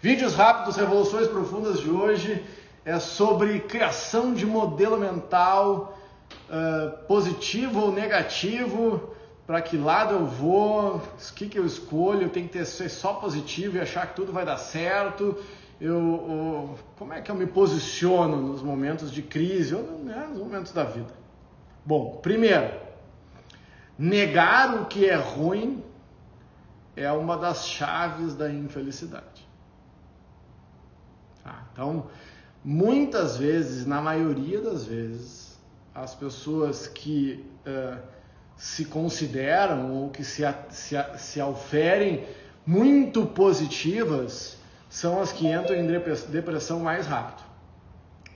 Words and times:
Vídeos 0.00 0.36
rápidos, 0.36 0.76
revoluções 0.76 1.26
profundas 1.26 1.80
de 1.80 1.90
hoje 1.90 2.44
é 2.84 3.00
sobre 3.00 3.58
criação 3.58 4.32
de 4.32 4.46
modelo 4.46 4.96
mental 4.96 5.98
uh, 6.48 7.04
positivo 7.08 7.80
ou 7.80 7.92
negativo, 7.92 9.12
para 9.44 9.60
que 9.60 9.76
lado 9.76 10.14
eu 10.14 10.24
vou, 10.24 10.98
o 10.98 11.34
que, 11.34 11.48
que 11.48 11.58
eu 11.58 11.66
escolho, 11.66 12.22
eu 12.22 12.28
tenho 12.28 12.46
que 12.46 12.52
ter, 12.52 12.64
ser 12.64 12.88
só 12.88 13.14
positivo 13.14 13.76
e 13.76 13.80
achar 13.80 14.06
que 14.06 14.14
tudo 14.14 14.32
vai 14.32 14.44
dar 14.44 14.56
certo. 14.56 15.36
Eu, 15.80 16.76
como 16.96 17.12
é 17.12 17.20
que 17.20 17.28
eu 17.28 17.34
me 17.34 17.48
posiciono 17.48 18.36
nos 18.36 18.62
momentos 18.62 19.10
de 19.10 19.22
crise 19.22 19.74
ou 19.74 19.82
né, 19.82 20.28
nos 20.28 20.38
momentos 20.38 20.70
da 20.70 20.84
vida? 20.84 21.12
Bom, 21.84 22.20
primeiro, 22.22 22.72
negar 23.98 24.80
o 24.80 24.86
que 24.86 25.06
é 25.06 25.16
ruim 25.16 25.82
é 26.94 27.10
uma 27.10 27.36
das 27.36 27.66
chaves 27.66 28.36
da 28.36 28.48
infelicidade. 28.48 29.47
Tá? 31.48 31.62
Então, 31.72 32.06
muitas 32.62 33.38
vezes, 33.38 33.86
na 33.86 34.02
maioria 34.02 34.60
das 34.60 34.84
vezes, 34.84 35.58
as 35.94 36.14
pessoas 36.14 36.86
que 36.86 37.44
uh, 37.66 37.98
se 38.56 38.84
consideram 38.84 39.92
ou 39.92 40.10
que 40.10 40.22
se, 40.22 40.42
se, 40.68 40.96
se 41.16 41.40
oferem 41.40 42.26
muito 42.66 43.24
positivas 43.24 44.58
são 44.90 45.20
as 45.20 45.32
que 45.32 45.46
entram 45.46 45.76
em 45.76 45.86
depressão 45.86 46.80
mais 46.80 47.06
rápido, 47.06 47.44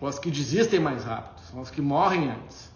ou 0.01 0.09
as 0.09 0.19
que 0.19 0.31
desistem 0.31 0.81
mais 0.81 1.05
rápido, 1.05 1.41
são 1.51 1.61
as 1.61 1.71
que 1.71 1.81
morrem 1.81 2.31
antes. 2.31 2.71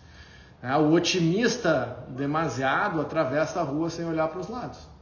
É, 0.63 0.75
o 0.77 0.93
otimista 0.93 2.05
demasiado 2.09 3.01
atravessa 3.01 3.61
a 3.61 3.63
rua 3.63 3.91
sem 3.91 4.07
olhar 4.07 4.29
para 4.29 4.41
os 4.41 4.49
lados. 4.49 4.96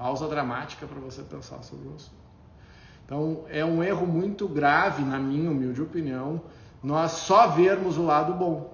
Pausa 0.00 0.26
dramática 0.26 0.86
para 0.86 0.98
você 0.98 1.20
pensar 1.20 1.62
sobre 1.62 1.86
o 1.86 1.94
assunto. 1.94 2.14
Então, 3.04 3.44
é 3.50 3.62
um 3.62 3.82
erro 3.82 4.06
muito 4.06 4.48
grave, 4.48 5.02
na 5.02 5.18
minha 5.18 5.50
humilde 5.50 5.82
opinião, 5.82 6.40
nós 6.82 7.12
só 7.12 7.48
vermos 7.48 7.98
o 7.98 8.06
lado 8.06 8.32
bom. 8.32 8.72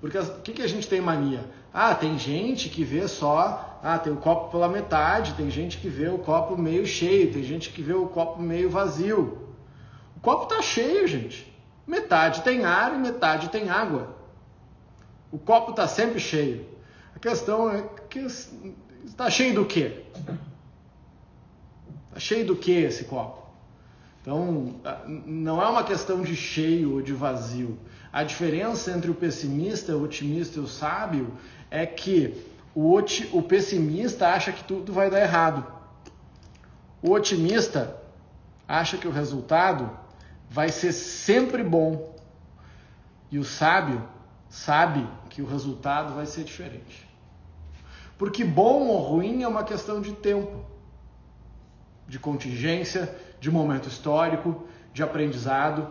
Porque 0.00 0.16
o 0.16 0.40
que, 0.42 0.52
que 0.52 0.62
a 0.62 0.68
gente 0.68 0.86
tem 0.86 1.00
mania? 1.00 1.44
Ah, 1.72 1.92
tem 1.92 2.16
gente 2.16 2.68
que 2.68 2.84
vê 2.84 3.08
só, 3.08 3.80
ah, 3.82 3.98
tem 3.98 4.12
o 4.12 4.16
copo 4.16 4.52
pela 4.52 4.68
metade, 4.68 5.34
tem 5.34 5.50
gente 5.50 5.78
que 5.78 5.88
vê 5.88 6.08
o 6.08 6.18
copo 6.18 6.56
meio 6.56 6.86
cheio, 6.86 7.32
tem 7.32 7.42
gente 7.42 7.70
que 7.70 7.82
vê 7.82 7.94
o 7.94 8.06
copo 8.06 8.40
meio 8.40 8.70
vazio. 8.70 9.48
O 10.16 10.20
copo 10.20 10.44
está 10.44 10.62
cheio, 10.62 11.08
gente. 11.08 11.52
Metade 11.84 12.42
tem 12.42 12.64
ar 12.64 12.94
e 12.94 12.98
metade 12.98 13.48
tem 13.48 13.70
água. 13.70 14.14
O 15.32 15.38
copo 15.38 15.72
está 15.72 15.88
sempre 15.88 16.20
cheio. 16.20 16.64
A 17.16 17.18
questão 17.18 17.68
é 17.68 17.82
que 18.08 18.24
está 19.06 19.30
cheio 19.30 19.54
do 19.54 19.64
quê? 19.64 20.02
Está 22.08 22.20
cheio 22.20 22.46
do 22.46 22.56
que 22.56 22.72
esse 22.72 23.04
copo? 23.04 23.44
Então, 24.22 24.80
não 25.26 25.60
é 25.60 25.68
uma 25.68 25.84
questão 25.84 26.22
de 26.22 26.34
cheio 26.34 26.94
ou 26.94 27.02
de 27.02 27.12
vazio. 27.12 27.78
A 28.10 28.24
diferença 28.24 28.90
entre 28.90 29.10
o 29.10 29.14
pessimista, 29.14 29.94
o 29.94 30.02
otimista 30.02 30.58
e 30.58 30.62
o 30.62 30.66
sábio 30.66 31.36
é 31.70 31.84
que 31.84 32.42
o, 32.74 32.96
o 33.32 33.42
pessimista 33.42 34.28
acha 34.28 34.50
que 34.50 34.64
tudo 34.64 34.92
vai 34.92 35.10
dar 35.10 35.20
errado. 35.20 35.66
O 37.02 37.10
otimista 37.10 38.00
acha 38.66 38.96
que 38.96 39.06
o 39.06 39.10
resultado 39.10 39.90
vai 40.48 40.70
ser 40.70 40.92
sempre 40.92 41.62
bom. 41.62 42.16
E 43.30 43.38
o 43.38 43.44
sábio 43.44 44.02
sabe 44.48 45.06
que 45.28 45.42
o 45.42 45.46
resultado 45.46 46.14
vai 46.14 46.24
ser 46.24 46.44
diferente. 46.44 47.03
Porque 48.18 48.44
bom 48.44 48.86
ou 48.88 48.98
ruim 48.98 49.42
é 49.42 49.48
uma 49.48 49.64
questão 49.64 50.00
de 50.00 50.12
tempo 50.12 50.64
de 52.06 52.18
contingência, 52.18 53.14
de 53.40 53.50
momento 53.50 53.88
histórico, 53.88 54.64
de 54.92 55.02
aprendizado. 55.02 55.88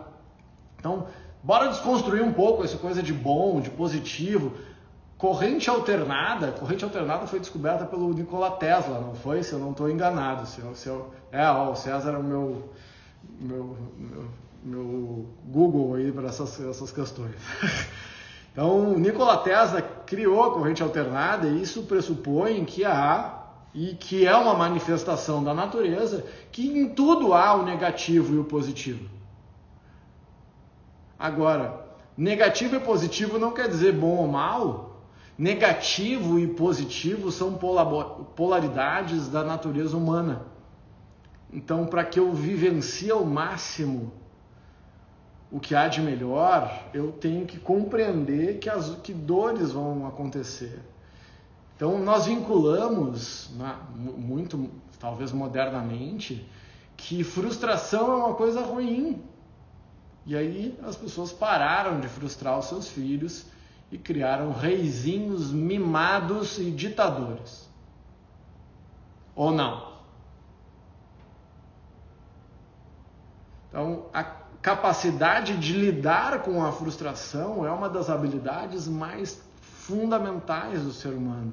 Então, 0.78 1.06
bora 1.42 1.68
desconstruir 1.68 2.22
um 2.22 2.32
pouco 2.32 2.64
essa 2.64 2.78
coisa 2.78 3.02
de 3.02 3.12
bom, 3.12 3.60
de 3.60 3.70
positivo. 3.70 4.54
Corrente 5.18 5.70
alternada, 5.70 6.52
corrente 6.52 6.84
alternada 6.84 7.26
foi 7.26 7.40
descoberta 7.40 7.84
pelo 7.84 8.12
Nikola 8.12 8.52
Tesla, 8.52 9.00
não 9.00 9.14
foi? 9.14 9.42
Se 9.42 9.52
eu 9.52 9.58
não 9.58 9.70
estou 9.70 9.90
enganado. 9.90 10.46
Se 10.46 10.60
eu, 10.60 10.74
se 10.74 10.88
eu, 10.88 11.12
é, 11.30 11.46
ó, 11.48 11.70
o 11.70 11.76
César 11.76 12.12
é 12.12 12.18
o 12.18 12.22
meu, 12.22 12.70
meu, 13.40 13.76
meu, 13.96 14.24
meu 14.62 15.26
Google 15.46 15.94
aí 15.94 16.10
para 16.12 16.28
essas, 16.28 16.60
essas 16.60 16.90
questões. 16.90 17.34
Então, 18.54 18.96
Nikola 18.96 19.38
Tesla 19.38 19.82
criou 19.82 20.44
a 20.44 20.52
corrente 20.52 20.80
alternada 20.80 21.48
e 21.48 21.60
isso 21.60 21.82
pressupõe 21.82 22.64
que 22.64 22.84
há 22.84 23.42
e 23.74 23.96
que 23.96 24.24
é 24.24 24.36
uma 24.36 24.54
manifestação 24.54 25.42
da 25.42 25.52
natureza, 25.52 26.24
que 26.52 26.64
em 26.68 26.88
tudo 26.88 27.34
há 27.34 27.52
o 27.54 27.64
negativo 27.64 28.32
e 28.32 28.38
o 28.38 28.44
positivo. 28.44 29.10
Agora, 31.18 31.84
negativo 32.16 32.76
e 32.76 32.80
positivo 32.80 33.40
não 33.40 33.50
quer 33.50 33.68
dizer 33.68 33.92
bom 33.92 34.18
ou 34.18 34.28
mal. 34.28 35.02
Negativo 35.36 36.38
e 36.38 36.46
positivo 36.46 37.32
são 37.32 37.58
polaridades 38.36 39.26
da 39.26 39.42
natureza 39.42 39.96
humana. 39.96 40.46
Então, 41.52 41.86
para 41.86 42.04
que 42.04 42.20
eu 42.20 42.32
vivencie 42.32 43.10
ao 43.10 43.24
máximo 43.24 44.12
o 45.54 45.60
que 45.60 45.74
há 45.74 45.86
de 45.88 46.02
melhor, 46.02 46.88
eu 46.92 47.12
tenho 47.12 47.46
que 47.46 47.58
compreender 47.58 48.58
que, 48.58 48.68
as, 48.68 48.96
que 48.96 49.14
dores 49.14 49.72
vão 49.72 50.06
acontecer 50.06 50.82
então, 51.76 51.98
nós 51.98 52.26
vinculamos, 52.26 53.50
né, 53.56 53.76
muito, 53.96 54.70
talvez 55.00 55.32
modernamente, 55.32 56.48
que 56.96 57.24
frustração 57.24 58.12
é 58.12 58.16
uma 58.16 58.34
coisa 58.34 58.60
ruim. 58.60 59.22
E 60.24 60.36
aí 60.36 60.78
as 60.84 60.96
pessoas 60.96 61.32
pararam 61.32 62.00
de 62.00 62.08
frustrar 62.08 62.58
os 62.58 62.66
seus 62.66 62.88
filhos 62.88 63.46
e 63.90 63.98
criaram 63.98 64.52
reizinhos 64.52 65.52
mimados 65.52 66.58
e 66.58 66.70
ditadores. 66.70 67.68
Ou 69.34 69.50
não? 69.50 69.94
Então, 73.68 74.06
a 74.14 74.22
capacidade 74.64 75.58
de 75.58 75.74
lidar 75.74 76.42
com 76.42 76.64
a 76.64 76.72
frustração 76.72 77.66
é 77.66 77.70
uma 77.70 77.86
das 77.86 78.08
habilidades 78.08 78.88
mais 78.88 79.40
fundamentais 79.60 80.82
do 80.82 80.90
ser 80.90 81.10
humano 81.10 81.52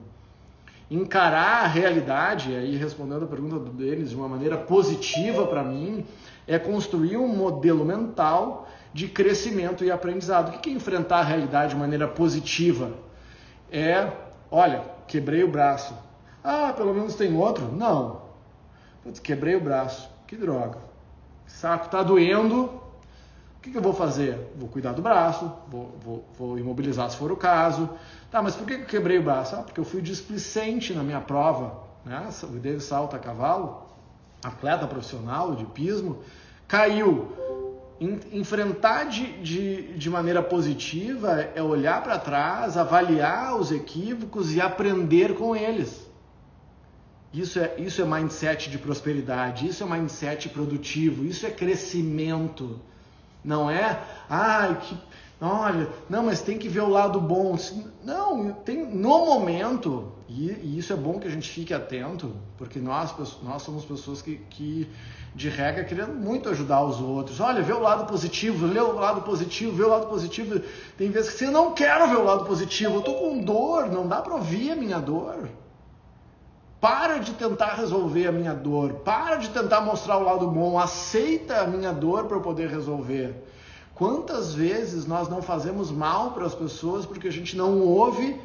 encarar 0.92 1.64
a 1.64 1.68
realidade, 1.68 2.54
aí 2.54 2.76
respondendo 2.76 3.24
a 3.24 3.28
pergunta 3.28 3.58
deles 3.72 4.10
de 4.10 4.16
uma 4.18 4.28
maneira 4.28 4.58
positiva 4.58 5.48
para 5.48 5.64
mim, 5.64 6.06
é 6.46 6.60
construir 6.60 7.16
um 7.16 7.30
modelo 7.30 7.86
mental 7.86 8.68
de 8.94 9.08
crescimento 9.08 9.86
e 9.86 9.92
aprendizado. 9.92 10.50
O 10.50 10.60
que 10.60 10.70
é 10.70 10.74
enfrentar 10.74 11.20
a 11.20 11.24
realidade 11.24 11.74
de 11.74 11.80
maneira 11.80 12.10
positiva? 12.10 12.92
É, 13.72 14.12
olha, 14.52 14.84
quebrei 15.08 15.46
o 15.46 15.48
braço. 15.48 15.96
Ah, 16.44 16.74
pelo 16.76 16.94
menos 16.94 17.16
tem 17.16 17.34
outro? 17.38 17.72
Não. 17.72 18.24
Putz, 19.02 19.18
quebrei 19.18 19.56
o 19.56 19.62
braço. 19.62 20.10
Que 20.28 20.36
droga. 20.36 20.80
Saco 21.48 21.88
tá 21.88 22.04
doendo. 22.04 22.81
O 23.62 23.64
que, 23.64 23.70
que 23.70 23.78
eu 23.78 23.82
vou 23.82 23.94
fazer? 23.94 24.40
Vou 24.58 24.68
cuidar 24.68 24.92
do 24.92 25.04
braço, 25.04 25.54
vou, 25.70 25.96
vou, 26.04 26.26
vou 26.36 26.58
imobilizar 26.58 27.08
se 27.12 27.16
for 27.16 27.32
o 27.32 27.38
caso. 27.38 27.88
Tá, 28.32 28.42
mas 28.42 28.56
por 28.56 28.66
que 28.66 28.74
eu 28.74 28.86
quebrei 28.86 29.20
o 29.20 29.22
braço? 29.22 29.56
Ah, 29.56 29.62
porque 29.62 29.80
eu 29.80 29.86
fui 29.86 30.02
displicente 30.02 30.96
na 30.96 31.04
minha 31.04 31.22
prova, 31.22 31.84
né? 32.04 32.28
O 32.42 32.58
David 32.58 32.82
salta 32.82 33.18
a 33.18 33.20
cavalo, 33.20 33.86
atleta 34.44 34.88
profissional 34.88 35.54
de 35.54 35.64
pismo, 35.66 36.24
caiu. 36.68 37.38
Enfrentar 38.32 39.04
de, 39.04 39.32
de, 39.44 39.94
de 39.96 40.10
maneira 40.10 40.42
positiva 40.42 41.40
é 41.54 41.62
olhar 41.62 42.02
para 42.02 42.18
trás, 42.18 42.76
avaliar 42.78 43.56
os 43.58 43.72
equívocos 43.72 44.56
e 44.56 44.60
aprender 44.60 45.36
com 45.36 45.56
eles. 45.56 46.10
Isso 47.32 47.60
é, 47.60 47.76
isso 47.78 48.02
é 48.02 48.06
mindset 48.06 48.72
de 48.72 48.80
prosperidade, 48.80 49.68
isso 49.68 49.84
é 49.84 49.86
mindset 49.86 50.50
produtivo, 50.50 51.24
isso 51.24 51.46
é 51.46 51.52
crescimento. 51.52 52.81
Não 53.44 53.70
é, 53.70 54.00
ai, 54.30 54.80
que 54.82 54.96
olha, 55.42 55.90
não, 56.08 56.24
mas 56.24 56.42
tem 56.42 56.58
que 56.58 56.70
ver 56.70 56.82
o 56.82 56.90
lado 56.90 57.20
bom. 57.20 57.58
Não, 58.04 58.54
tem 58.54 58.86
no 58.86 59.26
momento, 59.26 60.12
e, 60.30 60.52
e, 60.52 60.78
isso 60.78 60.94
é 60.94 60.96
bom 60.96 61.20
que 61.20 61.28
a 61.28 61.32
gente 61.32 61.50
fique 61.50 61.74
atento, 61.74 62.34
porque 62.58 62.80
nós, 62.80 63.14
nós 63.42 63.64
somos 63.64 63.84
pessoas 63.84 64.22
que, 64.22 64.38
que, 64.50 64.88
de 65.34 65.50
regra, 65.50 65.84
querendo 65.84 66.14
muito 66.14 66.50
ajudar 66.50 66.84
os 66.84 67.02
outros. 67.02 67.40
Olha, 67.40 67.64
vê 67.64 67.74
o 67.74 67.80
lado 67.80 68.06
positivo, 68.06 68.68
lê 68.68 68.80
o 68.80 68.94
lado 68.94 69.22
positivo, 69.22 69.76
vê 69.76 69.84
o 69.84 69.90
lado 69.90 70.08
positivo. 70.08 70.62
Tem 70.96 71.10
vezes 71.10 71.32
que 71.32 71.40
você 71.40 71.50
não 71.50 71.74
quer 71.74 72.08
ver 72.08 72.18
o 72.18 72.24
lado 72.24 72.46
positivo, 72.46 72.96
eu 72.96 73.02
tô 73.02 73.16
com 73.16 73.40
dor, 73.40 73.88
não 73.88 74.08
dá 74.08 74.22
para 74.22 74.36
ouvir 74.36 74.72
a 74.72 74.76
minha 74.76 75.00
dor. 75.00 75.50
Para 76.81 77.19
de 77.19 77.33
tentar 77.33 77.75
resolver 77.75 78.25
a 78.28 78.31
minha 78.31 78.56
dor, 78.56 78.94
para 79.06 79.36
de 79.36 79.50
tentar 79.50 79.81
mostrar 79.81 80.18
o 80.18 80.24
lado 80.24 80.48
bom, 80.48 80.80
aceita 80.80 81.62
a 81.62 81.68
minha 81.68 81.94
dor 81.94 82.25
para 82.25 82.38
eu 82.38 82.42
poder 82.42 82.69
resolver. 82.69 83.36
Quantas 83.94 84.56
vezes 84.56 85.06
nós 85.06 85.30
não 85.30 85.44
fazemos 85.44 85.92
mal 85.92 86.31
para 86.31 86.44
as 86.44 86.56
pessoas 86.56 87.06
porque 87.06 87.28
a 87.28 87.31
gente 87.31 87.56
não 87.56 87.81
ouve 87.81 88.42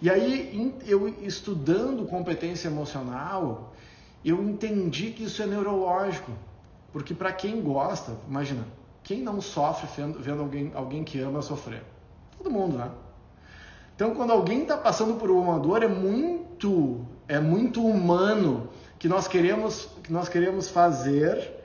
E 0.00 0.08
aí, 0.08 0.72
eu 0.86 1.08
estudando 1.22 2.06
competência 2.06 2.68
emocional, 2.68 3.72
eu 4.24 4.40
entendi 4.44 5.10
que 5.10 5.24
isso 5.24 5.42
é 5.42 5.46
neurológico. 5.46 6.30
Porque 6.92 7.14
para 7.14 7.32
quem 7.32 7.60
gosta, 7.60 8.12
imagina, 8.28 8.64
quem 9.02 9.22
não 9.22 9.40
sofre 9.40 9.88
vendo 10.20 10.42
alguém, 10.42 10.70
alguém 10.74 11.02
que 11.02 11.18
ama 11.20 11.42
sofrer? 11.42 11.82
Todo 12.36 12.50
mundo, 12.50 12.76
né? 12.76 12.90
Então, 13.96 14.14
quando 14.14 14.30
alguém 14.30 14.62
está 14.62 14.76
passando 14.76 15.14
por 15.14 15.30
uma 15.30 15.58
dor, 15.58 15.82
é 15.82 15.88
muito, 15.88 17.04
é 17.28 17.38
muito 17.38 17.86
humano 17.86 18.70
que 18.98 19.06
nós 19.06 19.28
queremos, 19.28 19.88
que 20.02 20.12
nós 20.12 20.28
queremos 20.28 20.68
fazer 20.68 21.56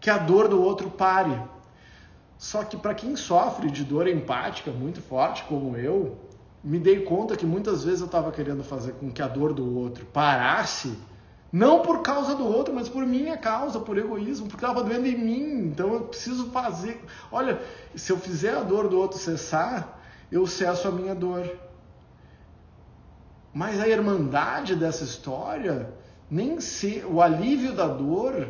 que 0.00 0.08
a 0.08 0.16
dor 0.16 0.48
do 0.48 0.62
outro 0.62 0.88
pare. 0.88 1.38
Só 2.38 2.62
que 2.62 2.76
para 2.76 2.94
quem 2.94 3.16
sofre 3.16 3.70
de 3.70 3.82
dor 3.82 4.06
empática 4.06 4.70
muito 4.70 5.02
forte, 5.02 5.42
como 5.44 5.76
eu, 5.76 6.16
me 6.62 6.78
dei 6.78 7.00
conta 7.00 7.36
que 7.36 7.44
muitas 7.44 7.82
vezes 7.82 8.00
eu 8.00 8.06
estava 8.06 8.30
querendo 8.30 8.62
fazer 8.62 8.92
com 8.92 9.10
que 9.10 9.20
a 9.20 9.26
dor 9.26 9.52
do 9.52 9.76
outro 9.76 10.06
parasse, 10.06 10.96
não 11.50 11.80
por 11.80 12.02
causa 12.02 12.36
do 12.36 12.46
outro, 12.46 12.72
mas 12.72 12.88
por 12.88 13.04
minha 13.04 13.36
causa, 13.36 13.80
por 13.80 13.98
egoísmo, 13.98 14.46
porque 14.46 14.64
estava 14.64 14.84
doendo 14.84 15.06
em 15.06 15.18
mim. 15.18 15.66
Então 15.66 15.94
eu 15.94 16.00
preciso 16.02 16.50
fazer. 16.50 17.04
Olha, 17.32 17.60
se 17.94 18.12
eu 18.12 18.18
fizer 18.18 18.54
a 18.54 18.62
dor 18.62 18.88
do 18.88 18.98
outro 18.98 19.18
cessar, 19.18 19.98
eu 20.30 20.46
cesso 20.46 20.86
a 20.86 20.92
minha 20.92 21.14
dor. 21.14 21.50
Mas 23.52 23.80
a 23.80 23.88
irmandade 23.88 24.74
dessa 24.76 25.04
história, 25.04 25.92
nem 26.30 26.60
se 26.60 27.02
o 27.08 27.22
alívio 27.22 27.74
da 27.74 27.86
dor 27.86 28.48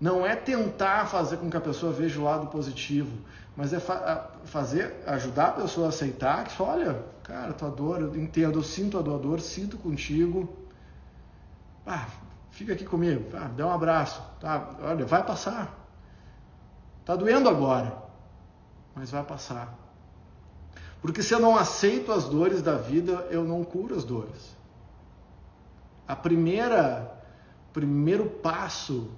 não 0.00 0.24
é 0.24 0.34
tentar 0.36 1.06
fazer 1.06 1.38
com 1.38 1.50
que 1.50 1.56
a 1.56 1.60
pessoa 1.60 1.92
veja 1.92 2.20
o 2.20 2.24
lado 2.24 2.46
positivo, 2.46 3.16
mas 3.56 3.72
é 3.72 3.80
fa 3.80 4.30
fazer, 4.44 5.02
ajudar 5.06 5.48
a 5.48 5.52
pessoa 5.52 5.86
a 5.86 5.88
aceitar 5.90 6.44
que, 6.44 6.62
olha, 6.62 7.04
cara, 7.22 7.52
tua 7.52 7.70
dor, 7.70 8.00
eu 8.00 8.16
entendo, 8.16 8.58
eu 8.58 8.62
sinto 8.62 8.98
a 8.98 9.02
tua 9.02 9.18
dor, 9.18 9.40
sinto 9.40 9.76
contigo. 9.76 10.56
Ah, 11.84 12.06
fica 12.50 12.72
aqui 12.72 12.84
comigo, 12.84 13.36
ah, 13.36 13.50
dá 13.54 13.66
um 13.66 13.72
abraço, 13.72 14.22
tá? 14.40 14.76
Olha, 14.80 15.04
vai 15.04 15.24
passar. 15.24 15.76
Tá 17.04 17.16
doendo 17.16 17.48
agora, 17.48 17.96
mas 18.94 19.10
vai 19.10 19.24
passar. 19.24 19.74
Porque 21.00 21.22
se 21.22 21.32
eu 21.32 21.40
não 21.40 21.56
aceito 21.56 22.12
as 22.12 22.24
dores 22.24 22.60
da 22.62 22.74
vida, 22.74 23.26
eu 23.30 23.44
não 23.44 23.62
curo 23.62 23.94
as 23.94 24.04
dores. 24.04 24.56
A 26.06 26.16
primeira 26.16 27.18
primeiro 27.72 28.26
passo 28.26 29.08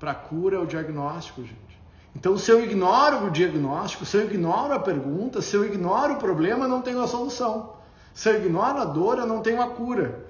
para 0.00 0.10
a 0.10 0.14
cura 0.14 0.56
é 0.56 0.58
o 0.58 0.66
diagnóstico, 0.66 1.42
gente. 1.42 1.62
Então, 2.16 2.36
se 2.36 2.50
eu 2.50 2.62
ignoro 2.62 3.26
o 3.26 3.30
diagnóstico, 3.30 4.04
se 4.04 4.16
eu 4.16 4.24
ignoro 4.24 4.72
a 4.72 4.78
pergunta, 4.78 5.40
se 5.40 5.56
eu 5.56 5.64
ignoro 5.64 6.14
o 6.14 6.16
problema, 6.16 6.64
eu 6.64 6.68
não 6.68 6.82
tenho 6.82 7.00
a 7.00 7.06
solução. 7.06 7.74
Se 8.12 8.28
eu 8.28 8.36
ignoro 8.36 8.78
a 8.78 8.84
dor, 8.84 9.18
eu 9.18 9.26
não 9.26 9.40
tenho 9.40 9.60
a 9.60 9.68
cura. 9.68 10.24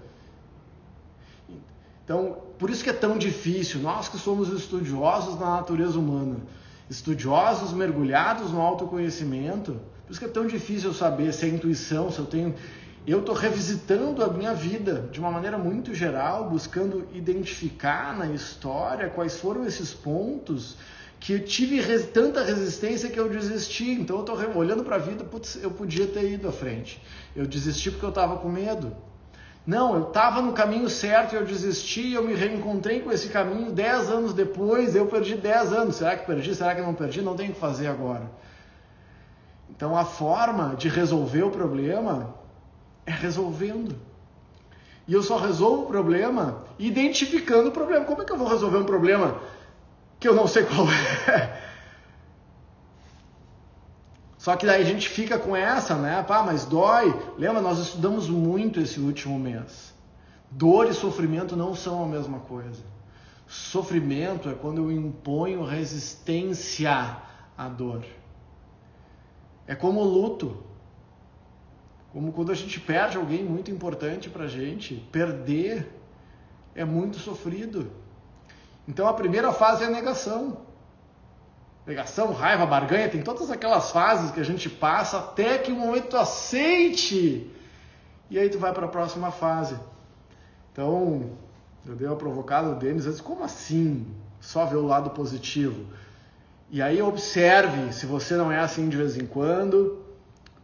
Então, 2.05 2.39
por 2.59 2.71
isso 2.71 2.85
que 2.85 2.91
é 2.91 2.95
tão 2.95 3.17
difícil, 3.17 3.81
nós 3.81 4.09
que 4.09 4.19
somos 4.19 4.49
estudiosos 4.49 5.37
da 5.37 5.47
natureza 5.47 5.99
humana, 5.99 6.37
estudiosos 6.89 7.73
mergulhados 7.73 8.51
no 8.51 8.61
autoconhecimento, 8.61 9.81
isso 10.15 10.21
que 10.21 10.27
é 10.27 10.29
tão 10.29 10.47
difícil 10.47 10.91
eu 10.91 10.95
saber 10.95 11.33
se 11.33 11.45
é 11.45 11.49
intuição, 11.49 12.11
se 12.11 12.21
eu 12.21 12.27
tenho 12.27 12.55
eu 13.07 13.21
estou 13.21 13.35
revisitando 13.35 14.25
a 14.25 14.29
minha 14.29 14.55
vida 14.55 15.09
de 15.13 15.21
uma 15.21 15.31
maneira 15.31 15.59
muito 15.59 15.93
geral, 15.93 16.49
buscando 16.49 17.07
identificar 17.13 18.17
na 18.17 18.29
história 18.29 19.11
quais 19.11 19.39
foram 19.39 19.67
esses 19.67 19.93
pontos 19.93 20.79
que 21.21 21.35
eu 21.35 21.45
tive 21.45 21.81
res, 21.81 22.07
tanta 22.07 22.43
resistência 22.43 23.11
que 23.11 23.21
eu 23.21 23.29
desisti. 23.29 23.91
Então 23.91 24.17
eu 24.17 24.21
estou 24.21 24.57
olhando 24.57 24.85
para 24.85 24.97
a 24.97 24.99
vida, 24.99 25.23
putz, 25.23 25.63
eu 25.63 25.71
podia 25.71 26.07
ter 26.07 26.33
ido 26.33 26.49
à 26.49 26.53
frente. 26.53 27.03
Eu 27.37 27.47
desisti 27.47 27.91
porque 27.91 28.07
eu 28.07 28.11
estava 28.11 28.39
com 28.39 28.49
medo. 28.49 28.97
Não, 29.67 29.95
eu 29.97 30.09
estava 30.09 30.41
no 30.41 30.53
caminho 30.55 30.89
certo 30.89 31.35
e 31.35 31.37
eu 31.37 31.45
desisti, 31.45 32.13
eu 32.13 32.25
me 32.25 32.35
reencontrei 32.35 33.01
com 33.01 33.13
esse 33.13 33.29
caminho 33.29 33.71
dez 33.71 34.09
anos 34.09 34.33
depois, 34.33 34.97
eu 34.97 35.05
perdi 35.07 35.35
dez 35.35 35.75
anos. 35.75 35.97
Será 35.97 36.17
que 36.17 36.25
perdi? 36.25 36.55
Será 36.55 36.75
que 36.75 36.81
não 36.81 36.95
perdi? 36.95 37.21
Não 37.21 37.37
tenho 37.37 37.51
o 37.51 37.55
que 37.55 37.61
fazer 37.61 37.89
agora. 37.89 38.31
Então 39.77 39.97
a 39.97 40.05
forma 40.05 40.77
de 40.77 40.89
resolver 40.89 41.43
o 41.43 41.51
problema 41.51 42.35
é 43.05 43.11
resolvendo. 43.11 43.97
E 45.07 45.13
eu 45.13 45.23
só 45.23 45.37
resolvo 45.37 45.83
o 45.83 45.87
problema 45.87 46.65
identificando 46.79 47.69
o 47.69 47.73
problema. 47.73 48.05
Como 48.05 48.23
é 48.23 48.25
que 48.25 48.33
eu 48.33 48.39
vou 48.39 48.49
resolver 48.49 48.79
um 48.79 48.85
problema 48.85 49.39
que 50.19 50.29
eu 50.29 50.35
não 50.35 50.47
sei 50.47 50.65
qual 50.65 50.87
é? 50.89 51.65
Só 54.39 54.57
que 54.57 54.67
daí 54.67 54.83
a 54.83 54.85
gente 54.85 55.09
fica 55.09 55.39
com 55.39 55.57
essa, 55.57 55.95
né? 55.95 56.23
Pá, 56.23 56.43
mas 56.43 56.67
dói. 56.67 57.15
Lembra, 57.39 57.63
nós 57.63 57.79
estudamos 57.79 58.29
muito 58.29 58.79
esse 58.79 59.01
último 59.01 59.39
mês. 59.39 59.95
Dor 60.51 60.89
e 60.89 60.95
sofrimento 60.95 61.57
não 61.57 61.75
são 61.75 62.05
a 62.05 62.07
mesma 62.07 62.41
coisa. 62.41 62.83
Sofrimento 63.47 64.49
é 64.49 64.55
quando 64.55 64.79
eu 64.83 64.93
imponho 64.93 65.65
resistência 65.65 67.17
à 67.57 67.69
dor. 67.69 68.05
É 69.67 69.75
como 69.75 70.01
o 70.01 70.05
luto. 70.05 70.63
Como 72.13 72.33
quando 72.33 72.53
a 72.53 72.55
gente 72.55 72.79
perde 72.79 73.17
alguém 73.17 73.45
muito 73.45 73.71
importante 73.71 74.31
para 74.31 74.45
a 74.45 74.49
gente, 74.49 74.95
perder 75.11 75.91
é 76.75 76.85
muito 76.85 77.19
sofrido. 77.19 77.91
Então 78.87 79.07
a 79.07 79.15
primeira 79.15 79.53
fase 79.53 79.85
é 79.85 79.87
a 79.87 79.91
negação. 79.91 80.59
Negação, 81.87 82.33
raiva, 82.33 82.65
barganha, 82.65 83.11
tem 83.11 83.23
todas 83.23 83.51
aquelas 83.51 83.91
fases 83.91 84.31
que 84.31 84.41
a 84.41 84.45
gente 84.45 84.71
passa 84.71 85.19
até 85.19 85.59
que 85.59 85.71
o 85.71 85.77
momento 85.77 86.09
tu 86.09 86.17
aceite. 86.17 87.51
E 88.31 88.39
aí 88.39 88.49
tu 88.49 88.59
vai 88.59 88.73
para 88.73 88.87
a 88.87 88.89
próxima 88.89 89.31
fase. 89.31 89.79
Então, 90.73 91.31
eu 91.87 91.95
dei 91.95 92.07
uma 92.07 92.17
provocada 92.17 92.69
no 92.69 92.77
Denis, 92.77 93.21
como 93.21 93.45
assim? 93.45 94.07
Só 94.41 94.65
ver 94.65 94.77
o 94.77 94.87
lado 94.87 95.11
positivo. 95.11 95.87
E 96.71 96.83
aí 96.83 97.01
observe 97.01 97.93
se 97.93 98.07
você 98.07 98.35
não 98.35 98.51
é 98.51 98.59
assim 98.59 98.89
de 98.89 98.97
vez 98.97 99.17
em 99.17 99.27
quando, 99.27 100.05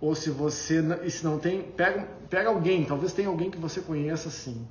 ou 0.01 0.15
se 0.15 0.31
você 0.31 0.83
e 1.05 1.11
se 1.11 1.25
não 1.25 1.39
tem, 1.39 1.63
pega, 1.63 2.09
pega 2.29 2.49
alguém, 2.49 2.85
talvez 2.85 3.13
tenha 3.13 3.29
alguém 3.29 3.51
que 3.51 3.59
você 3.59 3.81
conheça 3.81 4.29
assim, 4.29 4.67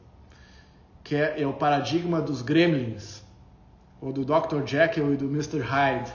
que 1.04 1.16
é, 1.16 1.42
é 1.42 1.48
o 1.48 1.54
paradigma 1.54 2.22
dos 2.22 2.42
gremlins, 2.42 3.22
ou 4.02 4.12
do 4.12 4.26
Dr. 4.26 4.66
Jekyll 4.66 5.14
e 5.14 5.18
do 5.18 5.26
Mr. 5.26 5.60
Hyde. 5.60 6.12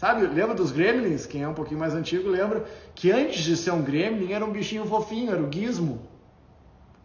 Sabe, 0.00 0.26
lembra 0.26 0.54
dos 0.54 0.72
gremlins? 0.72 1.26
Quem 1.26 1.42
é 1.42 1.48
um 1.48 1.52
pouquinho 1.52 1.78
mais 1.78 1.92
antigo 1.92 2.26
lembra 2.26 2.64
que 2.94 3.12
antes 3.12 3.42
de 3.44 3.54
ser 3.54 3.72
um 3.72 3.82
gremlin 3.82 4.32
era 4.32 4.42
um 4.42 4.50
bichinho 4.50 4.86
fofinho, 4.86 5.30
era 5.30 5.42
o 5.42 5.52
gizmo. 5.52 6.00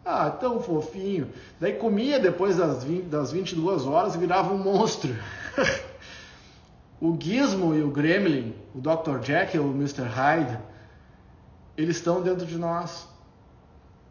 Ah, 0.02 0.30
tão 0.30 0.60
fofinho. 0.60 1.30
Daí 1.60 1.74
comia 1.74 2.18
depois 2.18 2.56
das, 2.56 2.84
20, 2.84 3.02
das 3.04 3.32
22 3.32 3.84
horas 3.84 4.14
e 4.14 4.18
virava 4.18 4.54
um 4.54 4.56
monstro. 4.56 5.14
o 7.00 7.16
gizmo 7.18 7.74
e 7.74 7.82
o 7.82 7.90
gremlin, 7.90 8.54
o 8.74 8.80
Dr. 8.80 9.22
Jekyll 9.22 9.62
e 9.62 9.66
o 9.66 9.74
Mr. 9.74 10.02
Hyde, 10.02 10.58
eles 11.76 11.96
estão 11.96 12.22
dentro 12.22 12.46
de 12.46 12.56
nós. 12.56 13.06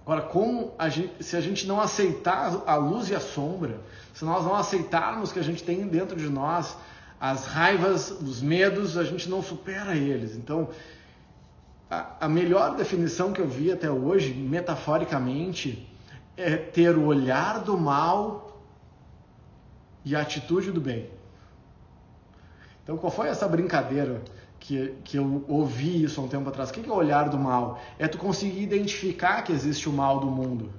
Agora, 0.05 0.21
como 0.21 0.73
a 0.77 0.87
gente, 0.87 1.23
se 1.23 1.35
a 1.35 1.41
gente 1.41 1.65
não 1.65 1.81
aceitar 1.81 2.61
a 2.67 2.75
luz 2.75 3.09
e 3.09 3.15
a 3.15 3.19
sombra, 3.19 3.79
se 4.13 4.23
nós 4.23 4.43
não 4.45 4.55
aceitarmos 4.55 5.31
que 5.31 5.39
a 5.39 5.43
gente 5.43 5.63
tem 5.63 5.87
dentro 5.87 6.15
de 6.15 6.29
nós 6.29 6.77
as 7.19 7.47
raivas, 7.47 8.11
os 8.11 8.39
medos, 8.39 8.97
a 8.97 9.03
gente 9.03 9.27
não 9.27 9.41
supera 9.41 9.95
eles. 9.95 10.35
Então, 10.35 10.69
a, 11.89 12.25
a 12.25 12.29
melhor 12.29 12.75
definição 12.75 13.33
que 13.33 13.41
eu 13.41 13.47
vi 13.47 13.71
até 13.71 13.89
hoje, 13.89 14.31
metaforicamente, 14.31 15.89
é 16.37 16.55
ter 16.55 16.95
o 16.95 17.05
olhar 17.05 17.61
do 17.61 17.75
mal 17.75 18.61
e 20.03 20.15
a 20.15 20.21
atitude 20.21 20.71
do 20.71 20.81
bem. 20.81 21.09
Então, 22.85 22.95
qual 22.97 23.11
foi 23.11 23.27
essa 23.27 23.47
brincadeira 23.47 24.21
que, 24.65 24.95
que 25.03 25.17
eu 25.17 25.45
ouvi 25.47 26.03
isso 26.03 26.19
há 26.19 26.23
um 26.23 26.27
tempo 26.27 26.49
atrás. 26.49 26.69
O 26.69 26.73
que 26.73 26.89
é 26.89 26.91
o 26.91 26.95
olhar 26.95 27.29
do 27.29 27.37
mal? 27.37 27.79
É 27.99 28.07
tu 28.07 28.17
conseguir 28.17 28.63
identificar 28.63 29.43
que 29.43 29.51
existe 29.51 29.87
o 29.87 29.93
mal 29.93 30.19
do 30.19 30.27
mundo, 30.27 30.73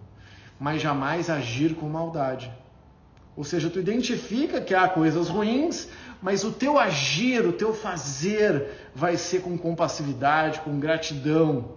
mas 0.58 0.82
jamais 0.82 1.30
agir 1.30 1.74
com 1.76 1.88
maldade. 1.88 2.50
Ou 3.36 3.44
seja, 3.44 3.70
tu 3.70 3.78
identifica 3.78 4.60
que 4.60 4.74
há 4.74 4.88
coisas 4.88 5.28
ruins, 5.28 5.88
mas 6.20 6.42
o 6.42 6.50
teu 6.50 6.78
agir, 6.78 7.46
o 7.46 7.52
teu 7.52 7.72
fazer 7.72 8.90
vai 8.94 9.16
ser 9.16 9.42
com 9.42 9.56
compassividade, 9.56 10.60
com 10.60 10.80
gratidão. 10.80 11.76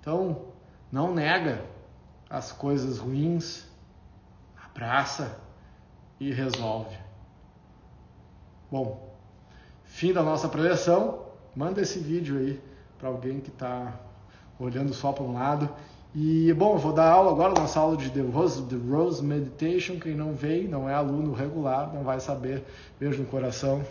Então, 0.00 0.46
não 0.90 1.14
nega 1.14 1.62
as 2.28 2.50
coisas 2.50 2.98
ruins, 2.98 3.64
abraça 4.56 5.38
e 6.18 6.32
resolve. 6.32 6.96
Bom, 8.70 9.06
Fim 9.86 10.12
da 10.12 10.22
nossa 10.22 10.46
preleção. 10.46 11.20
Manda 11.54 11.80
esse 11.80 11.98
vídeo 11.98 12.36
aí 12.36 12.60
para 12.98 13.08
alguém 13.08 13.40
que 13.40 13.48
está 13.48 13.98
olhando 14.60 14.92
só 14.92 15.10
para 15.10 15.24
um 15.24 15.32
lado. 15.32 15.70
E, 16.14 16.52
bom, 16.52 16.76
vou 16.76 16.92
dar 16.92 17.10
aula 17.10 17.30
agora, 17.30 17.58
nossa 17.58 17.80
aula 17.80 17.96
de 17.96 18.10
The 18.10 18.20
Rose, 18.20 18.62
The 18.64 18.76
Rose 18.90 19.24
Meditation. 19.24 19.98
Quem 19.98 20.14
não 20.14 20.34
veio, 20.34 20.68
não 20.68 20.88
é 20.88 20.92
aluno 20.92 21.32
regular, 21.32 21.92
não 21.94 22.02
vai 22.02 22.20
saber. 22.20 22.62
Beijo 23.00 23.22
no 23.22 23.26
coração. 23.26 23.82